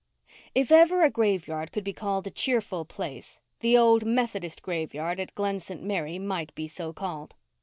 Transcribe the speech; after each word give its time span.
If 0.55 0.71
ever 0.71 1.03
a 1.03 1.11
graveyard 1.11 1.71
could 1.71 1.83
be 1.83 1.93
called 1.93 2.25
a 2.25 2.31
cheerful 2.31 2.85
place, 2.85 3.39
the 3.59 3.77
old 3.77 4.03
Methodist 4.03 4.63
graveyard 4.63 5.19
at 5.19 5.35
Glen 5.35 5.59
St. 5.59 5.83
Mary 5.83 6.17
might 6.17 6.55
be 6.55 6.67
so 6.67 6.91
called. 6.91 7.35